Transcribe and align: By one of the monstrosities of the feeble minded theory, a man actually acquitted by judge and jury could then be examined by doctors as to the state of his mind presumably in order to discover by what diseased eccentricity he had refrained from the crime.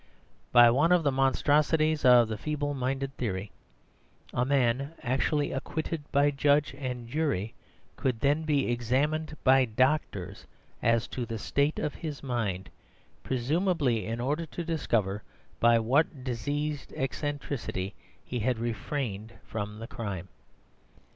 By 0.51 0.71
one 0.71 0.91
of 0.91 1.03
the 1.03 1.11
monstrosities 1.11 2.03
of 2.05 2.27
the 2.27 2.35
feeble 2.35 2.73
minded 2.73 3.15
theory, 3.17 3.51
a 4.33 4.43
man 4.43 4.95
actually 5.03 5.51
acquitted 5.51 6.11
by 6.11 6.31
judge 6.31 6.73
and 6.79 7.07
jury 7.07 7.53
could 7.97 8.19
then 8.21 8.41
be 8.41 8.71
examined 8.71 9.37
by 9.43 9.65
doctors 9.65 10.47
as 10.81 11.07
to 11.09 11.27
the 11.27 11.37
state 11.37 11.77
of 11.77 11.93
his 11.93 12.23
mind 12.23 12.71
presumably 13.21 14.07
in 14.07 14.19
order 14.19 14.47
to 14.47 14.63
discover 14.65 15.21
by 15.59 15.77
what 15.77 16.23
diseased 16.23 16.91
eccentricity 16.93 17.93
he 18.25 18.39
had 18.39 18.57
refrained 18.57 19.33
from 19.45 19.77
the 19.77 19.87
crime. 19.87 20.29